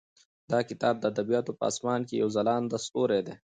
دا 0.51 0.59
کتاب 0.69 0.95
د 0.99 1.03
ادبیاتو 1.11 1.51
په 1.59 1.63
اسمان 1.71 1.99
کې 2.07 2.15
یو 2.21 2.29
ځلانده 2.35 2.77
ستوری 2.85 3.19
دی. 3.27 3.35